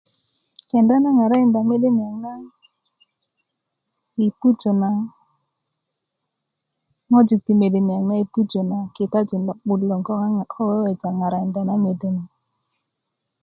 kenda 0.69 0.95
na 0.99 1.09
ŋarakinda 1.17 1.59
mede 1.69 1.89
niyaŋ 1.97 2.13
na 2.23 2.31
yi 4.17 4.27
pujö 4.39 4.71
na 4.81 4.89
ŋwajik 7.09 7.41
ti 7.45 7.53
mede 7.61 7.79
niyaŋ 7.87 8.05
yi 8.19 8.25
pujö 8.33 8.61
na 8.71 8.77
kitajin 8.95 9.41
lo'but 9.47 9.81
loŋ 9.89 10.01
ko 10.53 10.61
weweja' 10.69 11.17
ŋarakinda 11.19 11.61
na 11.65 11.75
mede 11.83 12.09
na 12.15 12.23